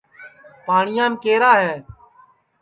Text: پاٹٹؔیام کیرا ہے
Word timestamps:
پاٹٹؔیام 0.65 1.13
کیرا 1.23 1.51
ہے 1.63 1.75